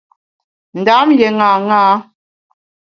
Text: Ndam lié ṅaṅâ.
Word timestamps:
Ndam 0.79 1.07
lié 1.17 1.29
ṅaṅâ. 1.39 1.85